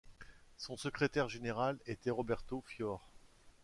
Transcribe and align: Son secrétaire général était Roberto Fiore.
Son 0.57 0.77
secrétaire 0.77 1.29
général 1.29 1.77
était 1.85 2.09
Roberto 2.09 2.63
Fiore. 2.65 3.07